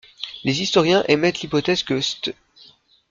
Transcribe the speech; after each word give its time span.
Les 0.45 0.61
historiens 0.63 1.03
émettent 1.09 1.41
l'hypothèse 1.41 1.83
que 1.83 2.01
St. 2.01 2.31